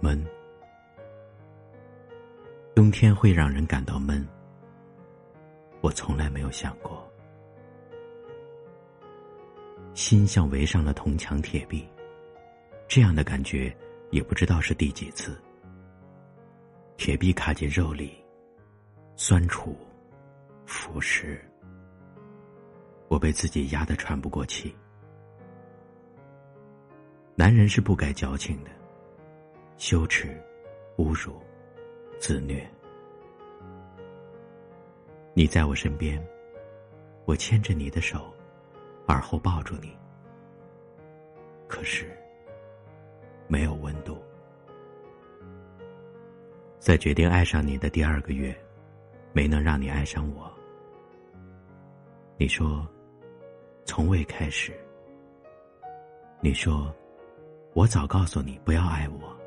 [0.00, 0.24] 闷，
[2.72, 4.26] 冬天会让人感到闷。
[5.80, 7.04] 我从来没有想过，
[9.94, 11.84] 心像围上了铜墙铁壁，
[12.86, 13.76] 这样的感觉
[14.10, 15.36] 也不知道是第几次。
[16.96, 18.16] 铁壁卡进肉里，
[19.16, 19.76] 酸楚，
[20.64, 21.38] 腐蚀，
[23.08, 24.72] 我被自己压得喘不过气。
[27.34, 28.70] 男人是不该矫情的。
[29.78, 30.36] 羞耻、
[30.96, 31.40] 侮辱、
[32.18, 32.68] 自虐。
[35.34, 36.20] 你在我身边，
[37.26, 38.34] 我牵着你的手，
[39.06, 39.96] 而后抱住你。
[41.68, 42.10] 可是，
[43.46, 44.20] 没有温度。
[46.80, 48.52] 在决定爱上你的第二个月，
[49.32, 50.52] 没能让你爱上我。
[52.36, 52.84] 你说，
[53.84, 54.72] 从未开始。
[56.40, 56.92] 你说，
[57.74, 59.37] 我早告诉你不要爱我。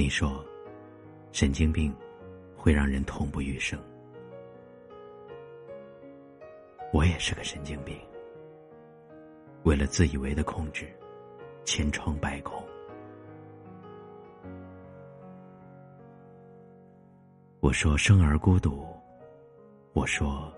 [0.00, 0.42] 你说，
[1.30, 1.94] 神经病
[2.56, 3.78] 会让人痛不欲生。
[6.90, 7.94] 我也是个神经病，
[9.64, 10.90] 为了自以为的控制，
[11.66, 12.64] 千疮百孔。
[17.60, 18.86] 我说生而孤独，
[19.92, 20.50] 我说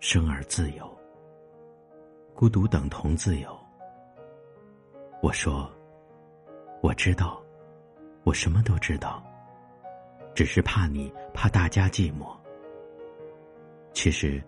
[0.00, 0.86] 生而自由，
[2.34, 3.58] 孤独等同自由。
[5.22, 5.66] 我说，
[6.82, 7.41] 我知道。
[8.24, 9.22] 我什么都知道，
[10.34, 12.36] 只是怕你，怕大家寂寞。
[13.92, 14.42] 其实，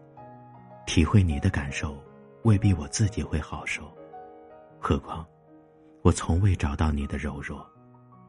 [0.87, 2.03] 体会你的感受，
[2.43, 3.93] 未必我自己会好受。
[4.79, 5.27] 何况，
[6.03, 7.67] 我从未找到你的柔弱，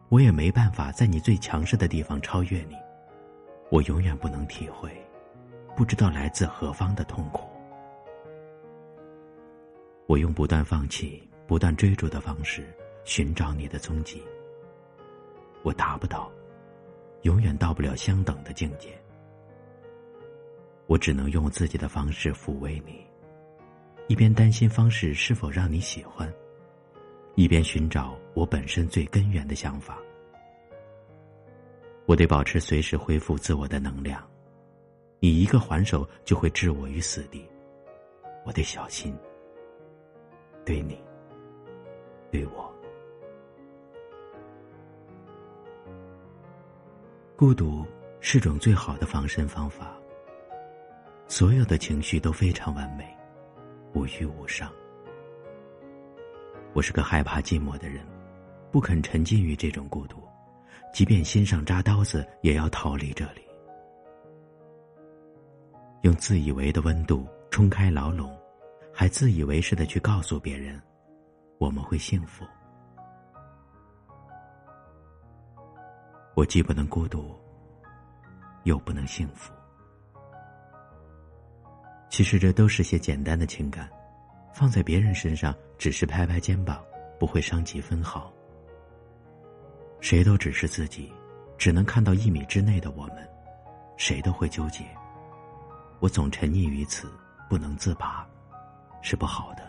[0.09, 2.75] 我也没办法在你最强势的地方超越你。
[3.69, 4.89] 我永远不能体会，
[5.75, 7.50] 不知道来自何方的痛苦。
[10.07, 12.67] 我用不断放弃、不断追逐的方式
[13.03, 14.23] 寻找你的踪迹。
[15.65, 16.31] 我达不到，
[17.23, 18.95] 永远到不了相等的境界。
[20.85, 23.03] 我只能用自己的方式抚慰你，
[24.07, 26.31] 一边担心方式是否让你喜欢，
[27.33, 29.97] 一边寻找我本身最根源的想法。
[32.05, 34.23] 我得保持随时恢复自我的能量，
[35.19, 37.43] 你一个还手就会置我于死地。
[38.45, 39.17] 我得小心，
[40.63, 40.95] 对你，
[42.29, 42.75] 对我。
[47.38, 47.85] 孤独
[48.22, 49.94] 是种最好的防身方法。
[51.28, 53.06] 所有的情绪都非常完美，
[53.94, 54.72] 无欲无伤。
[56.72, 58.06] 我是个害怕寂寞的人，
[58.72, 60.24] 不肯沉浸于这种孤独，
[60.94, 63.41] 即便心上扎刀子，也要逃离这里。
[66.03, 68.34] 用自以为的温度冲开牢笼，
[68.94, 70.81] 还自以为是的去告诉别人，
[71.57, 72.45] 我们会幸福。
[76.35, 77.34] 我既不能孤独，
[78.63, 79.53] 又不能幸福。
[82.09, 83.90] 其实这都是些简单的情感，
[84.53, 86.84] 放在别人身上只是拍拍肩膀，
[87.18, 88.31] 不会伤及分毫。
[90.01, 91.12] 谁都只是自己，
[91.57, 93.28] 只能看到一米之内的我们，
[93.95, 94.84] 谁都会纠结。
[96.00, 97.09] 我总沉溺于此，
[97.50, 98.28] 不能自拔，
[99.01, 99.63] 是不好的。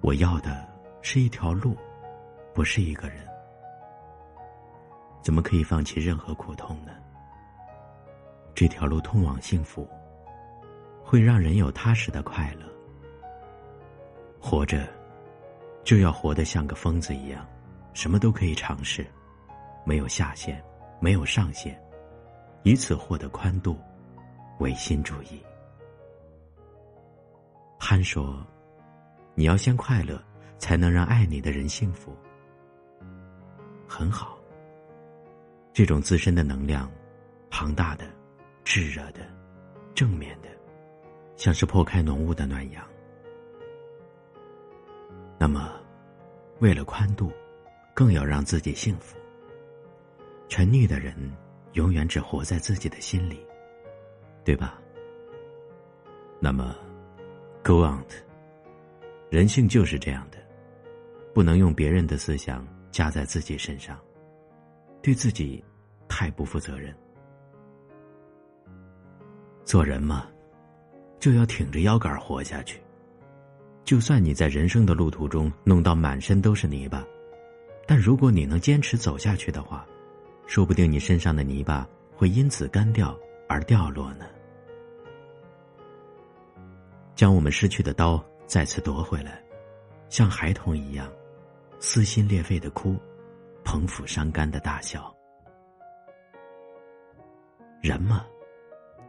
[0.00, 0.68] 我要的
[1.00, 1.76] 是一条路，
[2.52, 3.24] 不是一个人。
[5.24, 6.92] 怎么可以放弃任何苦痛呢？
[8.54, 9.88] 这条路通往幸福，
[11.02, 12.70] 会让人有踏实的快乐。
[14.38, 14.86] 活着，
[15.82, 17.48] 就要活得像个疯子一样，
[17.94, 19.06] 什么都可以尝试，
[19.82, 20.62] 没有下限，
[21.00, 21.82] 没有上限，
[22.62, 23.78] 以此获得宽度，
[24.58, 25.42] 唯心主义。
[27.78, 28.46] 憨说
[29.34, 30.22] ：“你要先快乐，
[30.58, 32.14] 才能让爱你的人幸福。”
[33.88, 34.38] 很好。
[35.74, 36.88] 这种自身的能量，
[37.50, 38.04] 庞大的、
[38.62, 39.28] 炙热的、
[39.92, 40.48] 正面的，
[41.34, 42.86] 像是破开浓雾的暖阳。
[45.36, 45.72] 那么，
[46.60, 47.32] 为了宽度，
[47.92, 49.18] 更要让自己幸福。
[50.48, 51.12] 沉溺的人，
[51.72, 53.44] 永远只活在自己的心里，
[54.44, 54.80] 对吧？
[56.38, 56.76] 那么
[57.64, 57.98] ，go on。
[59.28, 60.38] 人性就是这样的，
[61.34, 63.98] 不能用别人的思想加在自己身上，
[65.04, 65.62] 对自己
[66.08, 66.96] 太不负责任。
[69.62, 70.26] 做人嘛，
[71.20, 72.80] 就要挺着腰杆活下去。
[73.84, 77.04] 就算你在人生的路途中弄到满身都是泥巴，
[77.86, 79.86] 但如果你能坚持走下去的话，
[80.46, 81.86] 说不定你身上的泥巴
[82.16, 83.14] 会因此干掉
[83.46, 84.24] 而掉落呢。
[87.14, 89.44] 将我们失去的刀再次夺回来，
[90.08, 91.12] 像孩童一样
[91.78, 92.96] 撕心裂肺的哭，
[93.64, 95.12] 捧腹伤肝的大笑。
[97.80, 98.24] 人嘛，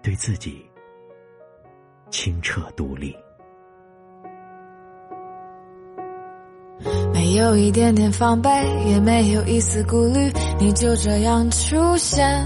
[0.02, 0.66] 对自己
[2.10, 3.16] 清澈独立。
[7.14, 8.50] 没有一点点防备，
[8.86, 12.46] 也没有一丝顾虑，你就这样出现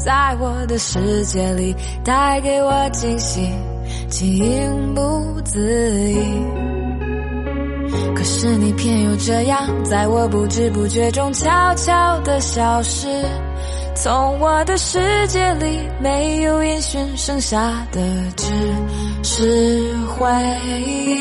[0.00, 1.74] 在我的世界里，
[2.04, 3.48] 带给我惊喜，
[4.08, 5.60] 情不自
[6.10, 6.67] 已。
[8.18, 13.06] 可是你偏又这样，在我不知不觉中悄悄的消失，
[13.94, 14.98] 从我的世
[15.28, 18.00] 界里没有音讯，剩下的
[18.34, 18.48] 只
[19.22, 20.28] 是回
[20.74, 21.14] 忆。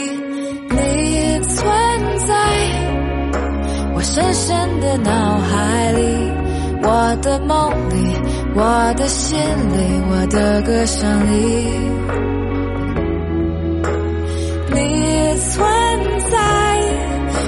[0.70, 1.64] 你存
[2.26, 2.34] 在。
[3.94, 6.32] 我深深的脑海里，
[6.82, 8.18] 我的梦里，
[8.56, 11.38] 我的心里，我的歌声里，
[14.74, 15.62] 你存
[16.32, 16.67] 在。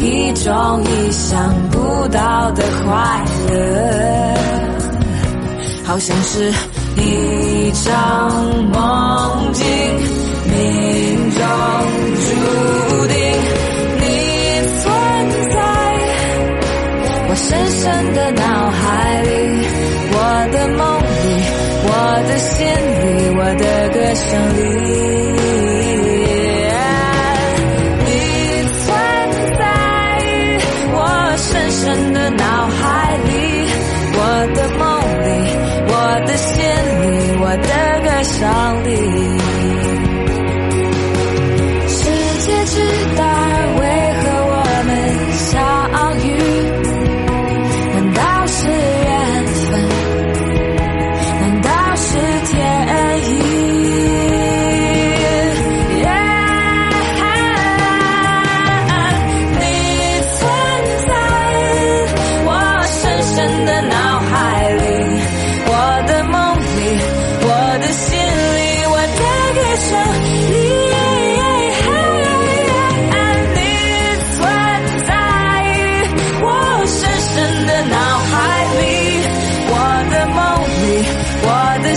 [0.00, 4.34] 一种意想不到的快乐，
[5.84, 6.50] 好像是
[6.96, 8.30] 一场
[8.72, 8.99] 梦。